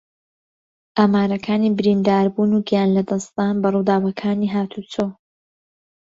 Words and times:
ئامارەکانی 0.99 1.75
برینداربوون 1.77 2.49
و 2.53 2.65
گیانلەدەستدان 2.69 3.53
بە 3.61 3.67
ڕووداوەکانی 3.75 4.51
ھاتوچۆ 4.53 5.05